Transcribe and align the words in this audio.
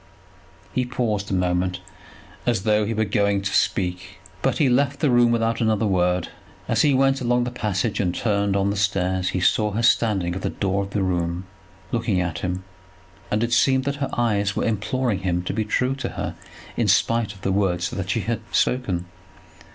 He 0.73 0.83
paused 0.83 1.29
a 1.29 1.33
moment 1.35 1.79
as 2.47 2.63
though 2.63 2.85
he 2.85 2.93
were 2.95 3.05
going 3.05 3.43
to 3.43 3.53
speak, 3.53 4.17
but 4.41 4.57
he 4.57 4.67
left 4.67 4.99
the 4.99 5.11
room 5.11 5.31
without 5.31 5.61
another 5.61 5.85
word. 5.85 6.29
As 6.67 6.81
he 6.81 6.95
went 6.95 7.21
along 7.21 7.43
the 7.43 7.51
passage 7.51 7.99
and 7.99 8.15
turned 8.15 8.55
on 8.55 8.71
the 8.71 8.75
stairs 8.75 9.29
he 9.29 9.39
saw 9.39 9.73
her 9.73 9.83
standing 9.83 10.33
at 10.33 10.41
the 10.41 10.49
door 10.49 10.81
of 10.81 10.89
the 10.89 11.03
room, 11.03 11.45
looking 11.91 12.19
at 12.19 12.39
him, 12.39 12.63
and 13.29 13.43
it 13.43 13.53
seemed 13.53 13.83
that 13.83 13.97
her 13.97 14.09
eyes 14.13 14.55
were 14.55 14.65
imploring 14.65 15.19
him 15.19 15.43
to 15.43 15.53
be 15.53 15.63
true 15.63 15.93
to 15.97 16.09
her 16.09 16.33
in 16.75 16.87
spite 16.87 17.33
of 17.35 17.41
the 17.41 17.51
words 17.51 17.91
that 17.91 18.09
she 18.09 18.21
had 18.21 18.39
spoken. 18.51 19.05